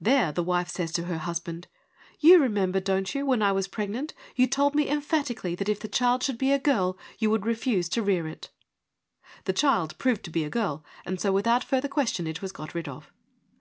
There 0.00 0.30
the 0.30 0.44
wife 0.44 0.68
says 0.68 0.92
to 0.92 1.06
her 1.06 1.18
husband,' 1.18 1.66
You 2.20 2.38
remember, 2.38 2.78
don't 2.78 3.12
you, 3.16 3.26
when 3.26 3.42
I 3.42 3.50
was 3.50 3.66
pregnant, 3.66 4.14
you 4.36 4.46
told 4.46 4.76
me 4.76 4.88
emphatically 4.88 5.56
that 5.56 5.68
if 5.68 5.80
the 5.80 5.88
child 5.88 6.22
should 6.22 6.38
be 6.38 6.52
a 6.52 6.58
girl 6.60 6.96
you 7.18 7.30
would 7.30 7.44
refuse 7.44 7.88
to 7.88 8.00
rear 8.02 8.28
it.' 8.28 8.48
The 9.44 9.50
126 9.50 9.50
FEMINISM 9.50 9.50
IN 9.50 9.50
GREEK 9.50 9.54
LITERATURE 9.56 9.66
child 9.90 9.98
proved 9.98 10.24
to 10.24 10.30
be 10.30 10.44
a 10.44 10.48
girl, 10.50 10.84
and 11.04 11.20
so 11.20 11.32
without 11.32 11.64
further 11.64 11.88
question 11.88 12.28
it 12.28 12.40
was 12.40 12.52
got 12.52 12.76
rid 12.76 12.86
of. 12.88 13.10